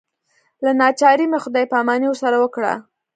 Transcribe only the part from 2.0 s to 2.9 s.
ورسره وکړه.